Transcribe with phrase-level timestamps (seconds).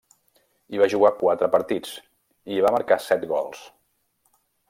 [0.75, 1.93] Hi va jugar quatre partits,
[2.53, 3.61] i hi va marcar set gols.